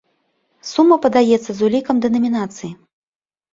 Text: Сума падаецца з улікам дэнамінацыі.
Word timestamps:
Сума 0.69 0.97
падаецца 1.03 1.51
з 1.59 1.63
улікам 1.69 1.95
дэнамінацыі. 2.07 2.73